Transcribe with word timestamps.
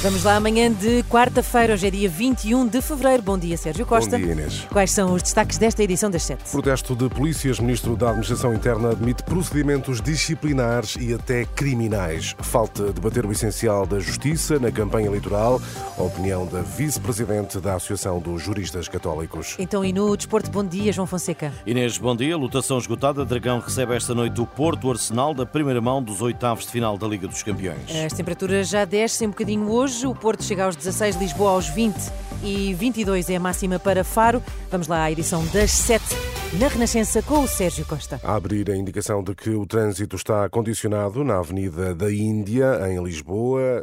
Vamos 0.00 0.22
lá 0.22 0.36
amanhã 0.36 0.70
de 0.70 1.02
quarta-feira, 1.10 1.74
hoje 1.74 1.88
é 1.88 1.90
dia 1.90 2.08
21 2.08 2.68
de 2.68 2.80
fevereiro. 2.80 3.20
Bom 3.20 3.36
dia, 3.36 3.56
Sérgio 3.56 3.84
Costa. 3.84 4.16
Bom 4.16 4.22
dia, 4.22 4.32
Inês. 4.32 4.64
Quais 4.70 4.92
são 4.92 5.12
os 5.12 5.24
destaques 5.24 5.58
desta 5.58 5.82
edição 5.82 6.08
das 6.08 6.22
sete? 6.22 6.48
Protesto 6.52 6.94
de 6.94 7.08
polícias. 7.08 7.58
Ministro 7.58 7.96
da 7.96 8.10
Administração 8.10 8.54
Interna 8.54 8.92
admite 8.92 9.24
procedimentos 9.24 10.00
disciplinares 10.00 10.94
e 11.00 11.12
até 11.12 11.44
criminais. 11.46 12.36
Falta 12.38 12.92
debater 12.92 13.26
o 13.26 13.32
essencial 13.32 13.86
da 13.86 13.98
justiça 13.98 14.60
na 14.60 14.70
campanha 14.70 15.08
eleitoral. 15.08 15.60
A 15.98 16.02
opinião 16.02 16.46
da 16.46 16.62
vice-presidente 16.62 17.58
da 17.58 17.74
Associação 17.74 18.20
dos 18.20 18.40
Juristas 18.40 18.86
Católicos. 18.86 19.56
Então, 19.58 19.84
e 19.84 19.92
no 19.92 20.16
desporto, 20.16 20.48
bom 20.48 20.62
dia, 20.62 20.92
João 20.92 21.08
Fonseca. 21.08 21.52
Inês, 21.66 21.98
bom 21.98 22.14
dia. 22.14 22.36
Lutação 22.36 22.78
esgotada. 22.78 23.24
Dragão 23.24 23.58
recebe 23.58 23.96
esta 23.96 24.14
noite 24.14 24.40
o 24.40 24.46
Porto 24.46 24.92
Arsenal 24.92 25.34
da 25.34 25.44
primeira 25.44 25.80
mão 25.80 26.00
dos 26.00 26.22
oitavos 26.22 26.66
de 26.66 26.70
final 26.70 26.96
da 26.96 27.08
Liga 27.08 27.26
dos 27.26 27.42
Campeões. 27.42 27.90
As 28.06 28.12
temperaturas 28.12 28.68
já 28.68 28.84
descem 28.84 29.26
um 29.26 29.32
bocadinho 29.32 29.68
hoje. 29.68 29.87
O 30.04 30.14
Porto 30.14 30.44
chega 30.44 30.64
aos 30.64 30.76
16, 30.76 31.16
Lisboa 31.16 31.52
aos 31.52 31.66
20 31.68 31.96
e 32.42 32.74
22 32.74 33.30
é 33.30 33.36
a 33.36 33.40
máxima 33.40 33.78
para 33.78 34.04
Faro. 34.04 34.42
Vamos 34.70 34.86
lá 34.86 35.04
à 35.04 35.10
edição 35.10 35.42
das 35.46 35.70
7 35.70 36.37
na 36.54 36.66
Renascença 36.66 37.20
com 37.22 37.40
o 37.40 37.46
Sérgio 37.46 37.84
Costa. 37.84 38.18
A 38.24 38.34
abrir 38.34 38.70
a 38.70 38.76
indicação 38.76 39.22
de 39.22 39.34
que 39.34 39.50
o 39.50 39.66
trânsito 39.66 40.16
está 40.16 40.48
condicionado 40.48 41.22
na 41.22 41.38
Avenida 41.38 41.94
da 41.94 42.10
Índia, 42.10 42.88
em 42.88 43.02
Lisboa, 43.04 43.82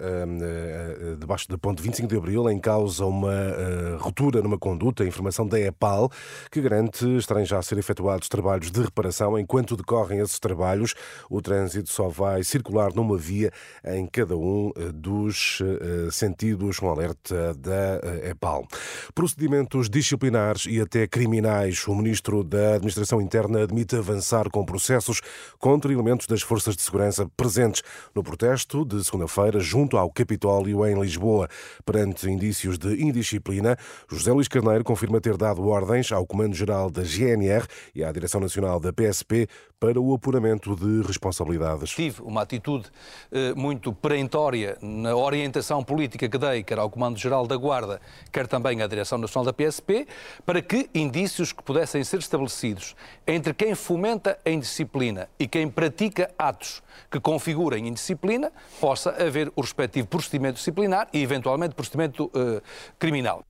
debaixo 1.19 1.47
da 1.47 1.59
ponte 1.59 1.81
25 1.83 2.07
de 2.07 2.17
Abril, 2.17 2.49
em 2.49 2.59
causa 2.59 3.05
uma 3.05 3.31
ruptura 3.99 4.41
numa 4.41 4.57
conduta, 4.57 5.05
informação 5.05 5.47
da 5.47 5.59
EPAL, 5.59 6.09
que 6.49 6.59
garante 6.59 7.05
estarem 7.17 7.45
já 7.45 7.59
a 7.59 7.61
ser 7.61 7.77
efetuados 7.77 8.27
trabalhos 8.27 8.71
de 8.71 8.81
reparação. 8.81 9.37
Enquanto 9.37 9.77
decorrem 9.77 10.19
esses 10.19 10.39
trabalhos, 10.39 10.95
o 11.29 11.41
trânsito 11.41 11.91
só 11.91 12.07
vai 12.07 12.43
circular 12.43 12.91
numa 12.95 13.15
via 13.17 13.51
em 13.85 14.07
cada 14.07 14.35
um 14.35 14.71
dos 14.91 15.61
sentidos, 16.11 16.81
um 16.81 16.89
alerta 16.89 17.53
da 17.53 18.01
EPAL. 18.27 18.65
Procedimentos 19.13 19.87
disciplinares 19.87 20.65
e 20.67 20.81
até 20.81 21.05
criminais. 21.07 21.87
O 21.87 21.93
ministro 21.93 22.43
da 22.43 22.54
da 22.55 22.75
Administração 22.75 23.19
Interna 23.19 23.63
admite 23.63 23.97
avançar 23.97 24.49
com 24.49 24.63
processos 24.63 25.19
contra 25.59 25.91
elementos 25.91 26.25
das 26.25 26.41
forças 26.41 26.77
de 26.77 26.81
segurança 26.81 27.29
presentes 27.35 27.83
no 28.15 28.23
protesto 28.23 28.85
de 28.85 29.03
segunda-feira 29.03 29.59
junto 29.59 29.97
ao 29.97 30.09
Capitólio 30.09 30.85
em 30.85 30.97
Lisboa. 30.97 31.49
Perante 31.85 32.29
indícios 32.29 32.77
de 32.77 33.03
indisciplina, 33.03 33.77
José 34.09 34.31
Luís 34.31 34.47
Carneiro 34.47 34.85
confirma 34.85 35.19
ter 35.19 35.35
dado 35.35 35.67
ordens 35.67 36.13
ao 36.13 36.25
Comando-Geral 36.25 36.89
da 36.89 37.03
GNR 37.03 37.67
e 37.93 38.05
à 38.05 38.11
Direção 38.11 38.39
Nacional 38.39 38.79
da 38.79 38.93
PSP 38.93 39.49
para 39.77 39.99
o 39.99 40.13
apuramento 40.13 40.75
de 40.75 41.05
responsabilidades. 41.05 41.91
Tive 41.91 42.21
uma 42.21 42.41
atitude 42.41 42.85
eh, 43.31 43.53
muito 43.53 43.91
perentória 43.91 44.77
na 44.81 45.13
orientação 45.15 45.83
política 45.83 46.29
que 46.29 46.37
dei, 46.37 46.63
quer 46.63 46.79
ao 46.79 46.89
Comando-Geral 46.89 47.45
da 47.45 47.57
Guarda, 47.57 47.99
quer 48.31 48.47
também 48.47 48.81
à 48.81 48.87
Direção 48.87 49.17
Nacional 49.17 49.45
da 49.45 49.53
PSP, 49.53 50.07
para 50.45 50.61
que 50.61 50.89
indícios 50.95 51.51
que 51.51 51.61
pudessem 51.61 52.03
ser 52.03 52.19
estabelecidos 52.19 52.44
estabelecidos 52.45 52.95
entre 53.27 53.53
quem 53.53 53.75
fomenta 53.75 54.39
a 54.45 54.49
indisciplina 54.49 55.29
e 55.39 55.47
quem 55.47 55.69
pratica 55.69 56.31
atos 56.37 56.81
que 57.09 57.19
configurem 57.19 57.87
indisciplina, 57.87 58.51
possa 58.79 59.11
haver 59.11 59.51
o 59.55 59.61
respectivo 59.61 60.07
procedimento 60.07 60.55
disciplinar 60.55 61.07
e, 61.13 61.21
eventualmente, 61.21 61.75
procedimento 61.75 62.25
uh, 62.25 62.61
criminal. 62.97 63.43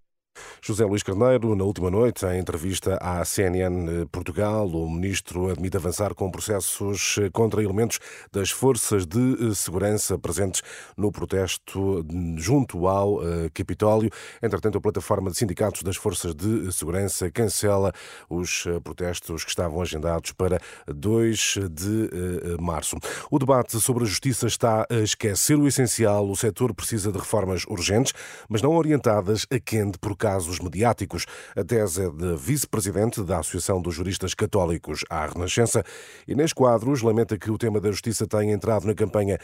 José 0.61 0.85
Luís 0.85 1.03
Carneiro, 1.03 1.55
na 1.55 1.63
última 1.63 1.89
noite, 1.89 2.25
em 2.25 2.39
entrevista 2.39 2.97
à 3.01 3.23
CNN 3.23 4.05
Portugal, 4.11 4.67
o 4.67 4.89
ministro 4.89 5.49
admite 5.49 5.77
avançar 5.77 6.13
com 6.13 6.31
processos 6.31 7.19
contra 7.31 7.63
elementos 7.63 7.99
das 8.31 8.51
forças 8.51 9.05
de 9.05 9.55
segurança 9.55 10.17
presentes 10.17 10.61
no 10.97 11.11
protesto 11.11 12.05
junto 12.37 12.87
ao 12.87 13.23
eh, 13.23 13.49
Capitólio. 13.53 14.09
Entretanto, 14.41 14.77
a 14.77 14.81
plataforma 14.81 15.29
de 15.29 15.37
sindicatos 15.37 15.83
das 15.83 15.95
forças 15.95 16.33
de 16.33 16.71
segurança 16.71 17.29
cancela 17.31 17.93
os 18.29 18.65
eh, 18.65 18.79
protestos 18.79 19.43
que 19.43 19.49
estavam 19.49 19.81
agendados 19.81 20.31
para 20.31 20.59
2 20.87 21.57
de 21.71 22.09
eh, 22.11 22.61
março. 22.61 22.97
O 23.29 23.39
debate 23.39 23.79
sobre 23.79 24.03
a 24.03 24.07
justiça 24.07 24.47
está 24.47 24.85
a 24.89 24.95
esquecer 24.95 25.57
o 25.57 25.67
essencial. 25.67 26.29
O 26.29 26.35
setor 26.35 26.73
precisa 26.73 27.11
de 27.11 27.17
reformas 27.17 27.63
urgentes, 27.67 28.13
mas 28.49 28.61
não 28.61 28.75
orientadas 28.75 29.45
a 29.51 29.59
quente 29.59 29.97
por 29.97 30.15
casos 30.25 30.59
mediáticos. 30.59 31.27
A 31.55 31.63
tese 31.63 32.03
é 32.03 32.09
de 32.09 32.35
vice-presidente 32.35 33.23
da 33.23 33.37
Associação 33.37 33.79
dos 33.79 33.93
Juristas 33.93 34.33
Católicos 34.33 35.05
à 35.07 35.27
Renascença. 35.27 35.83
Inês 36.27 36.51
Quadros 36.51 37.03
lamenta 37.03 37.37
que 37.37 37.51
o 37.51 37.59
tema 37.59 37.79
da 37.79 37.91
justiça 37.91 38.27
tenha 38.27 38.51
entrado 38.51 38.87
na 38.87 38.95
campanha 38.95 39.37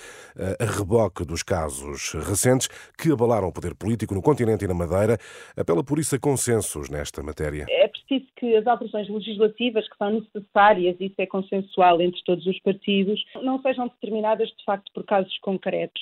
a 0.60 0.66
reboque 0.66 1.24
dos 1.24 1.44
casos 1.44 2.14
recentes 2.14 2.68
que 2.98 3.12
abalaram 3.12 3.50
o 3.50 3.54
poder 3.54 3.76
político 3.76 4.16
no 4.16 4.24
continente 4.24 4.66
e 4.66 4.68
na 4.68 4.74
Madeira. 4.74 5.20
Apela 5.56 5.84
por 5.84 6.00
isso 6.00 6.16
a 6.16 6.20
consensos 6.20 6.90
nesta 6.90 7.22
matéria. 7.22 7.68
É 7.70 7.88
preciso 7.88 8.26
que 8.38 8.56
as 8.56 8.66
alterações 8.66 9.08
legislativas 9.08 9.88
que 9.88 9.98
são 10.00 10.20
necessárias, 10.20 10.96
isso 11.00 11.16
é 11.20 11.28
consensual 11.28 12.02
entre 12.02 12.20
todos 12.26 12.48
os 12.48 12.60
partidos, 12.62 13.24
não 13.44 13.62
sejam 13.62 13.88
determinadas 13.88 14.48
de 14.48 14.66
facto 14.66 14.92
por 14.96 15.06
casos 15.06 15.38
concretos. 15.44 16.02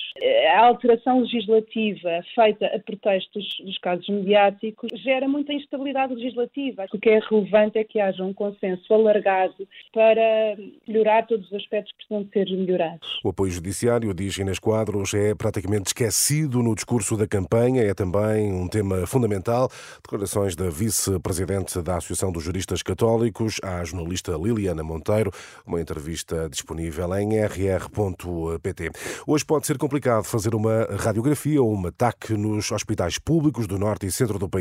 A 0.54 0.64
alteração 0.64 1.20
legislativa 1.20 2.22
feita 2.34 2.64
a 2.64 2.78
pretextos 2.78 3.44
dos 3.62 3.76
casos 3.78 4.08
mediáticos 4.08 4.69
gera 4.94 5.28
muita 5.28 5.52
instabilidade 5.52 6.14
legislativa. 6.14 6.86
O 6.92 6.98
que 6.98 7.10
é 7.10 7.18
relevante 7.18 7.78
é 7.78 7.84
que 7.84 8.00
haja 8.00 8.22
um 8.24 8.32
consenso 8.32 8.92
alargado 8.92 9.66
para 9.92 10.56
melhorar 10.86 11.26
todos 11.26 11.46
os 11.46 11.54
aspectos 11.54 11.92
que 11.92 12.06
precisam 12.06 12.28
ser 12.32 12.56
melhorados. 12.56 13.20
O 13.24 13.30
apoio 13.30 13.52
judiciário, 13.52 14.12
diz 14.14 14.36
Inês 14.38 14.58
Quadros, 14.58 15.14
é 15.14 15.34
praticamente 15.34 15.88
esquecido 15.88 16.62
no 16.62 16.74
discurso 16.74 17.16
da 17.16 17.26
campanha, 17.26 17.82
é 17.82 17.94
também 17.94 18.52
um 18.52 18.68
tema 18.68 19.06
fundamental. 19.06 19.68
Declarações 20.02 20.56
da 20.56 20.68
vice-presidente 20.68 21.80
da 21.82 21.96
Associação 21.96 22.32
dos 22.32 22.42
Juristas 22.42 22.82
Católicos 22.82 23.56
à 23.62 23.84
jornalista 23.84 24.32
Liliana 24.32 24.82
Monteiro, 24.82 25.30
uma 25.66 25.80
entrevista 25.80 26.48
disponível 26.48 27.14
em 27.16 27.38
rr.pt. 27.40 28.90
Hoje 29.26 29.44
pode 29.44 29.66
ser 29.66 29.78
complicado 29.78 30.24
fazer 30.24 30.54
uma 30.54 30.84
radiografia 30.98 31.62
ou 31.62 31.74
um 31.74 31.86
ataque 31.86 32.34
nos 32.34 32.70
hospitais 32.70 33.18
públicos 33.18 33.66
do 33.66 33.78
norte 33.78 34.06
e 34.06 34.10
centro 34.10 34.38
do 34.38 34.48
país. 34.48 34.59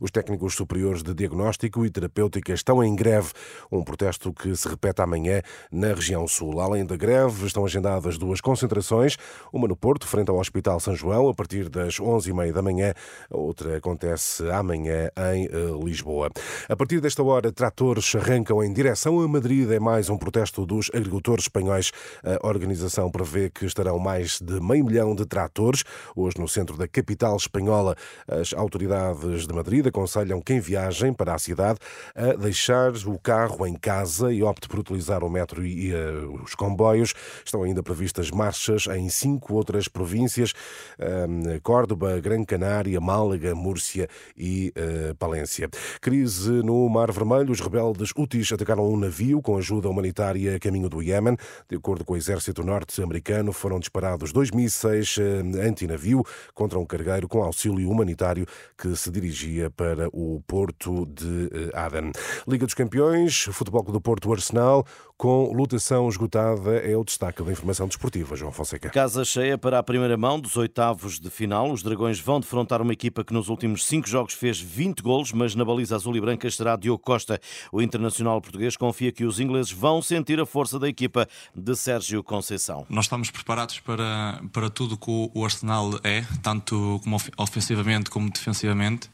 Os 0.00 0.10
técnicos 0.10 0.54
superiores 0.54 1.02
de 1.02 1.14
diagnóstico 1.14 1.84
e 1.84 1.90
terapêutica 1.90 2.52
estão 2.52 2.82
em 2.84 2.94
greve, 2.94 3.32
um 3.72 3.82
protesto 3.82 4.32
que 4.32 4.54
se 4.54 4.68
repete 4.68 5.00
amanhã 5.00 5.40
na 5.72 5.88
região 5.88 6.26
sul. 6.28 6.60
Além 6.60 6.84
da 6.84 6.96
greve, 6.96 7.46
estão 7.46 7.64
agendadas 7.64 8.18
duas 8.18 8.40
concentrações, 8.40 9.16
uma 9.52 9.66
no 9.66 9.76
Porto, 9.76 10.06
frente 10.06 10.30
ao 10.30 10.38
Hospital 10.38 10.80
São 10.80 10.94
João, 10.94 11.28
a 11.28 11.34
partir 11.34 11.68
das 11.68 11.98
11h30 11.98 12.52
da 12.52 12.62
manhã, 12.62 12.94
outra 13.30 13.76
acontece 13.76 14.48
amanhã 14.50 15.10
em 15.32 15.46
eh, 15.46 15.84
Lisboa. 15.84 16.30
A 16.68 16.76
partir 16.76 17.00
desta 17.00 17.22
hora, 17.22 17.52
tratores 17.52 18.14
arrancam 18.14 18.62
em 18.62 18.72
direção 18.72 19.20
a 19.20 19.28
Madrid. 19.28 19.70
É 19.70 19.78
mais 19.78 20.08
um 20.08 20.18
protesto 20.18 20.66
dos 20.66 20.90
agricultores 20.94 21.44
espanhóis. 21.44 21.92
A 22.22 22.46
organização 22.46 23.10
prevê 23.10 23.50
que 23.50 23.64
estarão 23.64 23.98
mais 23.98 24.40
de 24.40 24.60
meio 24.60 24.84
milhão 24.84 25.14
de 25.14 25.24
tratores 25.24 25.84
hoje 26.14 26.38
no 26.38 26.48
centro 26.48 26.76
da 26.76 26.88
capital 26.88 27.36
espanhola. 27.36 27.96
As 28.26 28.52
autoridades 28.52 29.37
de 29.46 29.54
Madrid 29.54 29.86
aconselham 29.86 30.40
quem 30.40 30.60
viajem 30.60 31.12
para 31.12 31.34
a 31.34 31.38
cidade 31.38 31.78
a 32.14 32.34
deixar 32.34 32.92
o 33.06 33.18
carro 33.18 33.66
em 33.66 33.74
casa 33.74 34.32
e 34.32 34.42
opte 34.42 34.68
por 34.68 34.78
utilizar 34.80 35.22
o 35.22 35.30
metro 35.30 35.64
e 35.64 35.92
uh, 35.92 36.42
os 36.42 36.54
comboios. 36.54 37.14
Estão 37.44 37.62
ainda 37.62 37.82
previstas 37.82 38.30
marchas 38.30 38.86
em 38.86 39.08
cinco 39.08 39.54
outras 39.54 39.88
províncias: 39.88 40.52
um, 40.98 41.58
Córdoba, 41.60 42.18
Gran 42.20 42.44
Canária, 42.44 43.00
Málaga, 43.00 43.54
Múrcia 43.54 44.08
e 44.36 44.72
uh, 44.76 45.14
Palência. 45.16 45.68
Crise 46.00 46.50
no 46.62 46.88
Mar 46.88 47.12
Vermelho. 47.12 47.52
Os 47.52 47.60
rebeldes 47.60 48.12
Houthis 48.14 48.52
atacaram 48.52 48.88
um 48.88 48.96
navio 48.96 49.42
com 49.42 49.56
ajuda 49.56 49.88
humanitária 49.88 50.56
a 50.56 50.58
caminho 50.58 50.88
do 50.88 51.02
Iémen. 51.02 51.36
De 51.68 51.76
acordo 51.76 52.04
com 52.04 52.14
o 52.14 52.16
exército 52.16 52.62
norte-americano, 52.62 53.52
foram 53.52 53.78
disparados 53.78 54.32
dois 54.32 54.50
mísseis 54.50 55.16
uh, 55.16 55.66
antinavio 55.66 56.24
contra 56.54 56.78
um 56.78 56.86
cargueiro 56.86 57.28
com 57.28 57.42
auxílio 57.42 57.90
humanitário 57.90 58.46
que 58.76 58.94
se 58.96 59.10
dirigia 59.20 59.70
para 59.70 60.08
o 60.12 60.42
Porto 60.46 61.06
de 61.06 61.70
Aden. 61.74 62.12
Liga 62.46 62.64
dos 62.64 62.74
Campeões, 62.74 63.44
Futebol 63.52 63.82
Clube 63.82 63.98
do 63.98 64.00
Porto 64.00 64.32
Arsenal, 64.32 64.86
com 65.18 65.52
lutação 65.52 66.08
esgotada, 66.08 66.76
é 66.76 66.96
o 66.96 67.02
destaque 67.02 67.42
da 67.42 67.50
informação 67.50 67.88
desportiva, 67.88 68.36
João 68.36 68.52
Fonseca. 68.52 68.88
Casa 68.90 69.24
cheia 69.24 69.58
para 69.58 69.76
a 69.76 69.82
primeira 69.82 70.16
mão 70.16 70.38
dos 70.38 70.56
oitavos 70.56 71.18
de 71.18 71.28
final. 71.28 71.72
Os 71.72 71.82
Dragões 71.82 72.20
vão 72.20 72.38
defrontar 72.38 72.80
uma 72.80 72.92
equipa 72.92 73.24
que 73.24 73.32
nos 73.32 73.48
últimos 73.48 73.84
cinco 73.84 74.08
jogos 74.08 74.34
fez 74.34 74.60
20 74.60 75.02
golos, 75.02 75.32
mas 75.32 75.56
na 75.56 75.64
baliza 75.64 75.96
azul 75.96 76.16
e 76.16 76.20
branca 76.20 76.46
estará 76.46 76.76
Diogo 76.76 77.02
Costa. 77.02 77.40
O 77.72 77.82
internacional 77.82 78.40
português 78.40 78.76
confia 78.76 79.10
que 79.10 79.24
os 79.24 79.40
ingleses 79.40 79.72
vão 79.72 80.00
sentir 80.00 80.38
a 80.38 80.46
força 80.46 80.78
da 80.78 80.88
equipa 80.88 81.26
de 81.52 81.74
Sérgio 81.74 82.22
Conceição. 82.22 82.86
Nós 82.88 83.06
estamos 83.06 83.28
preparados 83.32 83.80
para, 83.80 84.40
para 84.52 84.70
tudo 84.70 84.96
que 84.96 85.10
o 85.10 85.44
Arsenal 85.44 85.98
é, 86.04 86.24
tanto 86.44 87.00
como 87.02 87.16
ofensivamente 87.36 88.08
como 88.08 88.30
defensivamente. 88.30 89.07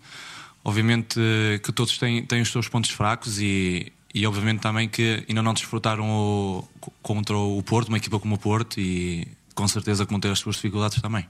Obviamente 0.65 1.21
que 1.63 1.73
todos 1.73 1.99
têm, 1.99 2.25
têm 2.25 2.41
os 2.41 2.51
seus 2.51 2.69
pontos 2.69 2.91
fracos 2.91 3.39
e, 3.39 3.93
e 4.15 4.27
obviamente 4.27 4.61
também 4.61 4.89
que 4.89 5.25
ainda 5.29 5.43
não 5.43 5.53
desfrutaram 5.53 6.09
o, 6.09 6.69
contra 7.03 7.37
o 7.37 7.63
Porto, 7.63 7.89
uma 7.89 7.99
equipa 7.99 8.19
como 8.19 8.37
o 8.37 8.39
Porto, 8.39 8.81
e 8.81 9.29
com 9.55 9.69
certeza 9.69 10.07
como 10.07 10.19
ter 10.19 10.31
as 10.31 10.39
suas 10.39 10.57
dificuldades 10.57 11.03
também. 11.03 11.27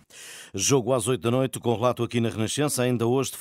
Jogo 0.57 0.93
às 0.93 1.09
8 1.09 1.21
da 1.21 1.33
noite, 1.33 1.59
com 1.59 1.75
relato 1.75 2.05
aqui 2.05 2.21
na 2.21 2.29
Renascença. 2.29 2.85
Ainda 2.85 3.09
hoje 3.09 3.33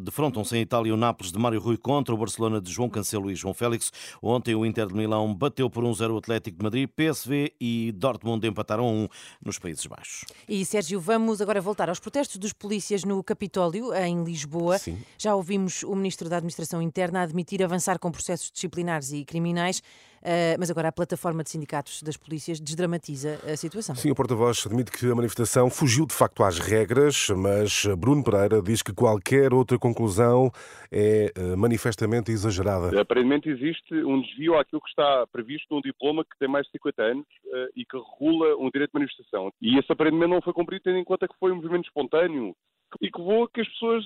defrontam-se 0.00 0.56
em 0.56 0.60
Itália 0.60 0.94
o 0.94 0.96
Nápoles 0.96 1.32
de 1.32 1.38
Mário 1.40 1.58
Rui 1.58 1.76
contra 1.76 2.14
o 2.14 2.16
Barcelona 2.16 2.60
de 2.60 2.70
João 2.70 2.88
Cancelo 2.88 3.32
e 3.32 3.34
João 3.34 3.52
Félix. 3.52 3.90
Ontem 4.22 4.54
o 4.54 4.64
Inter 4.64 4.86
de 4.86 4.94
Milão 4.94 5.34
bateu 5.34 5.68
por 5.68 5.82
1-0 5.82 6.14
o 6.14 6.18
Atlético 6.18 6.58
de 6.58 6.62
Madrid, 6.62 6.88
PSV 6.88 7.52
e 7.60 7.90
Dortmund 7.90 8.46
empataram 8.46 8.86
1 8.86 9.08
nos 9.44 9.58
Países 9.58 9.84
Baixos. 9.86 10.24
E 10.48 10.64
Sérgio, 10.64 11.00
vamos 11.00 11.40
agora 11.40 11.60
voltar 11.60 11.88
aos 11.88 11.98
protestos 11.98 12.36
dos 12.36 12.52
polícias 12.52 13.02
no 13.02 13.24
Capitólio, 13.24 13.92
em 13.92 14.22
Lisboa. 14.22 14.78
Sim. 14.78 14.98
Já 15.18 15.34
ouvimos 15.34 15.82
o 15.82 15.96
Ministro 15.96 16.28
da 16.28 16.36
Administração 16.36 16.80
Interna 16.80 17.22
admitir 17.22 17.60
avançar 17.60 17.98
com 17.98 18.12
processos 18.12 18.52
disciplinares 18.52 19.10
e 19.10 19.24
criminais. 19.24 19.82
Uh, 20.26 20.58
mas 20.58 20.68
agora 20.70 20.88
a 20.88 20.92
plataforma 20.92 21.44
de 21.44 21.50
sindicatos 21.50 22.02
das 22.02 22.16
polícias 22.16 22.58
desdramatiza 22.58 23.38
a 23.46 23.56
situação. 23.56 23.94
Sim, 23.94 24.10
o 24.10 24.14
porta-voz 24.14 24.64
admite 24.66 24.90
que 24.90 25.08
a 25.08 25.14
manifestação 25.14 25.70
fugiu 25.70 26.04
de 26.04 26.12
facto 26.12 26.35
às 26.42 26.58
regras, 26.58 27.28
mas 27.30 27.86
Bruno 27.98 28.22
Pereira 28.22 28.62
diz 28.62 28.82
que 28.82 28.94
qualquer 28.94 29.52
outra 29.52 29.78
conclusão 29.78 30.50
é 30.90 31.32
uh, 31.36 31.56
manifestamente 31.56 32.30
exagerada. 32.30 33.00
Aparentemente 33.00 33.48
existe 33.48 33.94
um 33.94 34.20
desvio 34.20 34.58
àquilo 34.58 34.80
que 34.80 34.88
está 34.88 35.26
previsto 35.28 35.74
num 35.74 35.80
diploma 35.80 36.24
que 36.24 36.38
tem 36.38 36.48
mais 36.48 36.66
de 36.66 36.72
50 36.72 37.02
anos 37.02 37.26
uh, 37.46 37.68
e 37.74 37.84
que 37.84 37.96
regula 37.96 38.56
um 38.56 38.70
direito 38.70 38.92
de 38.92 38.98
manifestação. 39.00 39.52
E 39.60 39.78
esse 39.78 39.90
aparentemente 39.90 40.30
não 40.30 40.42
foi 40.42 40.52
cumprido 40.52 40.84
tendo 40.84 40.98
em 40.98 41.04
conta 41.04 41.28
que 41.28 41.38
foi 41.38 41.52
um 41.52 41.56
movimento 41.56 41.86
espontâneo 41.86 42.54
e 43.00 43.10
que 43.10 43.18
levou 43.18 43.44
a 43.44 43.48
que 43.50 43.60
as 43.60 43.68
pessoas 43.68 44.04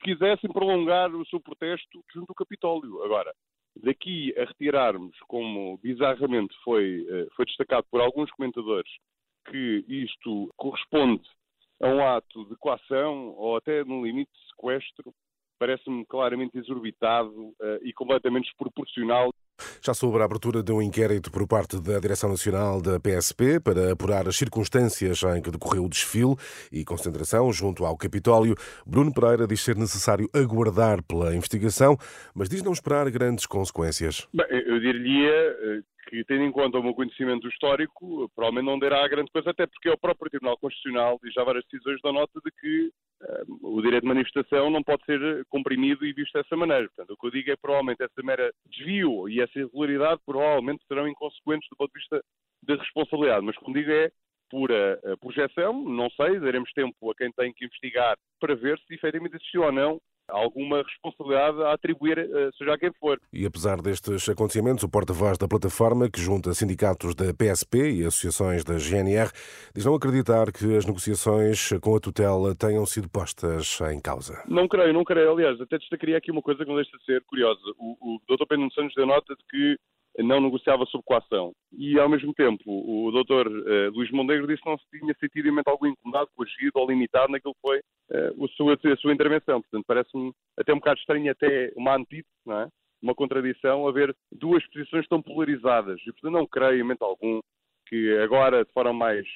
quisessem 0.00 0.50
prolongar 0.52 1.12
o 1.12 1.26
seu 1.26 1.40
protesto 1.40 2.04
junto 2.14 2.30
ao 2.30 2.36
Capitólio. 2.36 3.02
Agora, 3.02 3.32
Daqui 3.82 4.34
a 4.38 4.44
retirarmos, 4.44 5.14
como 5.28 5.78
bizarramente 5.82 6.54
foi, 6.64 7.06
eh, 7.08 7.26
foi 7.36 7.44
destacado 7.44 7.86
por 7.90 8.00
alguns 8.00 8.30
comentadores, 8.30 8.90
que 9.50 9.84
isto 9.86 10.50
corresponde 10.56 11.28
a 11.80 11.88
um 11.88 12.06
ato 12.06 12.44
de 12.48 12.56
coação 12.56 13.34
ou 13.36 13.56
até, 13.56 13.84
no 13.84 14.04
limite, 14.04 14.30
de 14.32 14.48
sequestro, 14.50 15.14
parece-me 15.58 16.04
claramente 16.06 16.58
exorbitado 16.58 17.30
uh, 17.30 17.54
e 17.82 17.92
completamente 17.92 18.44
desproporcional. 18.44 19.30
Já 19.82 19.94
sobre 19.94 20.20
a 20.20 20.24
abertura 20.26 20.62
de 20.62 20.70
um 20.70 20.82
inquérito 20.82 21.30
por 21.30 21.46
parte 21.46 21.80
da 21.80 21.98
Direção 21.98 22.28
Nacional 22.28 22.82
da 22.82 23.00
PSP 23.00 23.58
para 23.58 23.92
apurar 23.92 24.28
as 24.28 24.36
circunstâncias 24.36 25.22
em 25.22 25.40
que 25.40 25.50
decorreu 25.50 25.84
o 25.84 25.88
desfile 25.88 26.36
e 26.70 26.84
concentração 26.84 27.50
junto 27.52 27.84
ao 27.86 27.96
Capitólio, 27.96 28.54
Bruno 28.86 29.12
Pereira 29.14 29.46
diz 29.46 29.62
ser 29.62 29.76
necessário 29.76 30.28
aguardar 30.34 31.02
pela 31.02 31.34
investigação, 31.34 31.96
mas 32.34 32.50
diz 32.50 32.62
não 32.62 32.72
esperar 32.72 33.10
grandes 33.10 33.46
consequências. 33.46 34.28
Bem, 34.34 34.46
eu 34.50 34.78
diria 34.78 35.32
eh, 35.32 35.80
que, 36.06 36.24
tendo 36.24 36.44
em 36.44 36.52
conta 36.52 36.78
o 36.78 36.82
meu 36.82 36.94
conhecimento 36.94 37.48
histórico, 37.48 38.30
provavelmente 38.34 38.66
não 38.66 38.78
derá 38.78 39.06
grande 39.08 39.30
coisa, 39.30 39.50
até 39.50 39.66
porque 39.66 39.88
é 39.88 39.92
o 39.92 39.98
próprio 39.98 40.30
Tribunal 40.30 40.56
Constitucional 40.58 41.18
e 41.24 41.30
já 41.30 41.42
várias 41.44 41.64
decisões 41.64 42.00
dão 42.02 42.12
nota 42.12 42.40
de 42.44 42.50
que 42.52 42.90
o 43.62 43.80
direito 43.80 44.02
de 44.02 44.08
manifestação 44.08 44.70
não 44.70 44.82
pode 44.82 45.04
ser 45.04 45.44
comprimido 45.48 46.04
e 46.04 46.12
visto 46.12 46.32
dessa 46.32 46.56
maneira. 46.56 46.86
Portanto, 46.88 47.10
o 47.10 47.16
que 47.16 47.26
eu 47.26 47.30
digo 47.30 47.50
é 47.50 47.56
provavelmente 47.56 48.02
essa 48.02 48.22
mera 48.22 48.52
desvio 48.66 49.28
e 49.28 49.40
essa 49.40 49.58
irregularidade 49.58 50.20
provavelmente 50.24 50.84
serão 50.86 51.08
inconsequentes 51.08 51.68
do 51.70 51.76
ponto 51.76 51.92
de 51.92 51.98
vista 51.98 52.22
da 52.62 52.74
responsabilidade. 52.76 53.44
Mas, 53.44 53.56
como 53.56 53.74
digo, 53.74 53.90
é 53.90 54.10
pura 54.50 55.00
eh, 55.02 55.16
projeção, 55.16 55.72
não 55.84 56.08
sei, 56.10 56.38
daremos 56.38 56.70
tempo 56.72 57.10
a 57.10 57.14
quem 57.14 57.32
tem 57.32 57.52
que 57.52 57.64
investigar 57.64 58.16
para 58.38 58.54
ver 58.54 58.78
se 58.80 58.94
efetivamente 58.94 59.36
existiu 59.36 59.62
ou 59.62 59.72
não 59.72 60.00
alguma 60.28 60.82
responsabilidade 60.82 61.62
a 61.62 61.72
atribuir, 61.72 62.18
eh, 62.18 62.50
seja 62.56 62.74
a 62.74 62.78
quem 62.78 62.92
for. 63.00 63.20
E 63.32 63.46
apesar 63.46 63.80
destes 63.80 64.28
acontecimentos, 64.28 64.84
o 64.84 64.88
porta-voz 64.88 65.38
da 65.38 65.48
plataforma, 65.48 66.10
que 66.10 66.20
junta 66.20 66.52
sindicatos 66.54 67.14
da 67.14 67.32
PSP 67.32 67.90
e 67.90 68.04
associações 68.04 68.64
da 68.64 68.78
GNR, 68.78 69.30
diz 69.74 69.84
não 69.84 69.94
acreditar 69.94 70.52
que 70.52 70.76
as 70.76 70.86
negociações 70.86 71.70
com 71.80 71.96
a 71.96 72.00
tutela 72.00 72.54
tenham 72.54 72.84
sido 72.86 73.08
postas 73.08 73.78
em 73.92 74.00
causa. 74.00 74.42
Não 74.48 74.68
creio, 74.68 74.92
não 74.92 75.04
creio. 75.04 75.30
Aliás, 75.30 75.60
até 75.60 75.78
destacaria 75.78 76.16
aqui 76.16 76.30
uma 76.30 76.42
coisa 76.42 76.62
que 76.64 76.68
não 76.68 76.76
deixa 76.76 76.96
de 76.96 77.04
ser 77.04 77.22
curiosa. 77.24 77.60
O, 77.78 77.96
o 78.00 78.36
Dr. 78.36 78.46
Pedro 78.48 78.72
Santos 78.72 78.94
deu 78.94 79.06
nota 79.06 79.34
de 79.34 79.44
que 79.48 79.78
não 80.18 80.40
negociava 80.40 80.86
sob 80.86 81.04
coação. 81.04 81.52
E, 81.72 81.98
ao 81.98 82.08
mesmo 82.08 82.32
tempo, 82.32 82.62
o 82.66 83.10
doutor 83.10 83.46
uh, 83.46 83.90
Luís 83.92 84.10
Mondegro 84.10 84.46
disse 84.46 84.62
que 84.62 84.68
não 84.68 84.78
se 84.78 85.28
tinha 85.28 85.50
momento 85.50 85.68
algum 85.68 85.86
incomodado, 85.86 86.30
coagido 86.34 86.72
ou 86.76 86.88
limitado 86.88 87.32
naquilo 87.32 87.54
que 87.54 87.60
foi 87.60 87.78
uh, 87.78 88.44
a, 88.44 88.48
sua, 88.48 88.74
a 88.74 88.96
sua 88.96 89.12
intervenção. 89.12 89.60
Portanto, 89.60 89.84
parece-me 89.86 90.32
até 90.58 90.72
um 90.72 90.76
bocado 90.78 90.98
estranho, 90.98 91.30
até 91.30 91.72
uma 91.76 91.96
antítese, 91.96 92.26
não 92.46 92.60
é? 92.60 92.68
uma 93.02 93.14
contradição, 93.14 93.86
haver 93.86 94.16
duas 94.32 94.66
posições 94.68 95.06
tão 95.06 95.20
polarizadas. 95.20 96.00
E, 96.00 96.12
portanto, 96.12 96.32
não 96.32 96.46
creio 96.46 96.80
em 96.80 96.82
momento 96.82 97.02
algum 97.02 97.40
que 97.86 98.18
agora, 98.18 98.64
de 98.64 98.72
forma 98.72 98.92
mais 98.92 99.26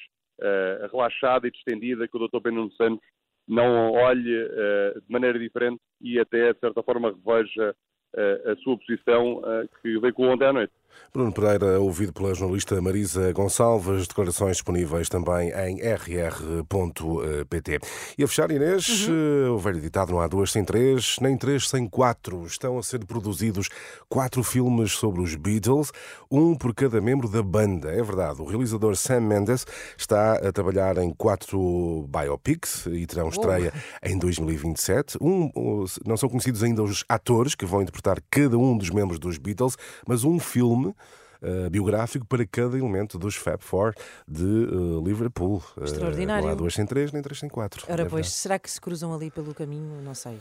uh, 0.41 0.87
relaxada 0.91 1.47
e 1.47 1.51
distendida, 1.51 2.07
que 2.07 2.15
o 2.15 2.19
doutor 2.19 2.41
Pedro 2.41 2.69
Santos 2.71 3.05
não 3.47 3.91
olhe 3.91 4.31
de 4.31 5.11
maneira 5.11 5.37
diferente 5.37 5.81
e 5.99 6.19
até, 6.19 6.53
de 6.53 6.59
certa 6.59 6.81
forma, 6.83 7.09
reveja 7.11 7.75
a 8.17 8.55
sua 8.57 8.77
posição 8.77 9.41
que 9.81 9.99
veio 9.99 10.13
com 10.13 10.29
ontem 10.29 10.45
à 10.45 10.53
noite. 10.53 10.73
Bruno 11.13 11.33
Pereira, 11.33 11.77
ouvido 11.79 12.13
pela 12.13 12.33
jornalista 12.33 12.81
Marisa 12.81 13.33
Gonçalves, 13.33 14.07
declarações 14.07 14.57
disponíveis 14.57 15.09
também 15.09 15.49
em 15.49 15.81
rr.pt. 15.81 17.79
E 18.17 18.23
a 18.23 18.27
fechar, 18.27 18.49
Inês, 18.49 19.07
uhum. 19.09 19.55
o 19.55 19.57
velho 19.57 19.81
ditado 19.81 20.13
não 20.13 20.21
há 20.21 20.27
duas 20.27 20.51
sem 20.51 20.63
três, 20.63 21.17
nem 21.19 21.37
três 21.37 21.67
sem 21.67 21.87
quatro. 21.87 22.45
Estão 22.45 22.77
a 22.79 22.83
ser 22.83 23.03
produzidos 23.05 23.67
quatro 24.07 24.41
filmes 24.41 24.93
sobre 24.93 25.21
os 25.21 25.35
Beatles, 25.35 25.91
um 26.31 26.55
por 26.55 26.73
cada 26.73 27.01
membro 27.01 27.27
da 27.27 27.43
banda. 27.43 27.91
É 27.91 28.01
verdade, 28.01 28.41
o 28.41 28.45
realizador 28.45 28.95
Sam 28.95 29.19
Mendes 29.19 29.65
está 29.97 30.35
a 30.35 30.51
trabalhar 30.51 30.97
em 30.97 31.13
quatro 31.13 32.07
biopics 32.07 32.85
e 32.85 33.05
terão 33.05 33.27
estreia 33.27 33.73
oh. 33.75 34.07
em 34.07 34.17
2027. 34.17 35.17
Um, 35.19 35.85
não 36.05 36.15
são 36.15 36.29
conhecidos 36.29 36.63
ainda 36.63 36.81
os 36.81 37.03
atores 37.09 37.53
que 37.53 37.65
vão 37.65 37.81
interpretar 37.81 38.21
cada 38.29 38.57
um 38.57 38.77
dos 38.77 38.89
membros 38.89 39.19
dos 39.19 39.37
Beatles, 39.37 39.77
mas 40.07 40.23
um 40.23 40.39
filme 40.39 40.80
filme 40.81 40.93
uh, 41.41 41.69
biográfico 41.69 42.25
para 42.25 42.45
cada 42.45 42.77
elemento 42.77 43.17
dos 43.17 43.35
Fab 43.35 43.61
Four 43.61 43.93
de 44.27 44.43
uh, 44.43 45.03
Liverpool. 45.03 45.63
Eh, 45.77 45.83
Extraordinário. 45.83 46.45
não 46.45 46.51
há 46.51 46.55
duas 46.55 46.73
sem 46.73 46.85
três, 46.85 47.11
nem 47.11 47.21
três 47.21 47.39
sem 47.39 47.49
quatro. 47.49 47.85
Ora, 47.89 48.03
é 48.03 48.05
pois, 48.05 48.31
será 48.31 48.59
que 48.59 48.69
se 48.69 48.79
cruzam 48.79 49.13
ali 49.13 49.31
pelo 49.31 49.53
caminho? 49.53 50.01
Não 50.01 50.13
sei. 50.13 50.39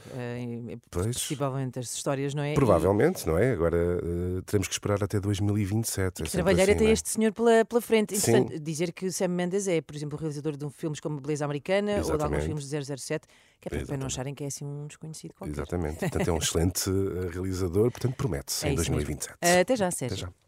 pois. 0.91 1.07
Possivelmente 1.17 1.79
as 1.79 1.93
histórias, 1.93 2.35
não 2.35 2.43
é? 2.43 2.55
Provavelmente, 2.55 3.23
e... 3.23 3.27
não 3.27 3.39
é? 3.39 3.53
Agora 3.53 3.79
teremos 4.47 4.69
que 4.69 4.75
esperar 4.75 5.03
até 5.03 5.21
2027. 5.21 6.23
É 6.23 6.27
trabalhar 6.27 6.65
assim, 6.65 6.73
até 6.73 6.85
é? 6.87 6.91
este 6.93 7.09
senhor 7.09 7.33
pela, 7.33 7.65
pela 7.65 7.81
frente. 7.81 8.15
Interessante 8.15 8.59
dizer 8.59 8.93
que 8.93 9.11
Sam 9.11 9.29
Mendes 9.29 9.69
é, 9.69 9.81
por 9.81 9.95
exemplo, 9.97 10.17
o 10.17 10.21
realizador 10.21 10.57
de 10.57 10.65
um 10.65 10.71
filmes 10.71 11.01
como 11.01 11.21
Beleza 11.21 11.45
Americana 11.45 11.99
Exatamente. 11.99 12.13
ou 12.13 12.19
de 12.19 12.25
alguns 12.25 12.45
filmes 12.45 12.69
de 12.69 12.97
007. 13.01 13.27
Que 13.61 13.69
é 13.69 13.85
para 13.85 13.97
não 13.99 14.07
acharem 14.07 14.35
que 14.35 14.43
é 14.43 14.47
assim 14.47 14.65
um 14.65 14.87
desconhecido 14.87 15.35
qualquer. 15.35 15.53
Exatamente. 15.53 15.99
Portanto, 15.99 16.29
é 16.29 16.33
um 16.33 16.39
excelente 16.39 16.91
realizador, 17.31 17.91
portanto, 17.91 18.15
promete-se 18.17 18.67
é 18.67 18.73
em 18.73 18.75
2027. 18.75 19.37
Mesmo. 19.43 19.61
Até 19.61 19.77
já, 19.77 19.91
Sérgio. 19.91 20.17
Até 20.17 20.27
já. 20.27 20.41